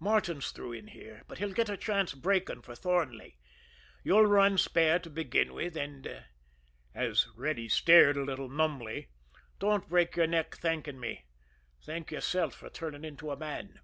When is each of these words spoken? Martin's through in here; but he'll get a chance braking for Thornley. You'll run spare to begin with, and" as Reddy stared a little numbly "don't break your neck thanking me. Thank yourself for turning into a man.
Martin's 0.00 0.50
through 0.50 0.72
in 0.72 0.88
here; 0.88 1.22
but 1.28 1.38
he'll 1.38 1.52
get 1.52 1.68
a 1.68 1.76
chance 1.76 2.12
braking 2.12 2.60
for 2.60 2.74
Thornley. 2.74 3.38
You'll 4.02 4.26
run 4.26 4.58
spare 4.58 4.98
to 4.98 5.08
begin 5.08 5.54
with, 5.54 5.76
and" 5.76 6.24
as 6.92 7.28
Reddy 7.36 7.68
stared 7.68 8.16
a 8.16 8.24
little 8.24 8.48
numbly 8.48 9.10
"don't 9.60 9.88
break 9.88 10.16
your 10.16 10.26
neck 10.26 10.56
thanking 10.56 10.98
me. 10.98 11.26
Thank 11.84 12.10
yourself 12.10 12.54
for 12.56 12.68
turning 12.68 13.04
into 13.04 13.30
a 13.30 13.36
man. 13.36 13.78